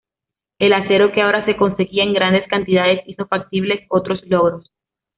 El 0.57 0.73
acero 0.73 1.11
que 1.11 1.21
ahora 1.21 1.45
se 1.45 1.55
conseguía 1.55 2.01
en 2.03 2.13
grandes 2.15 2.47
cantidades 2.47 3.01
hizo 3.05 3.27
factibles 3.27 3.85
otros 3.91 4.19
logros. 4.25 4.71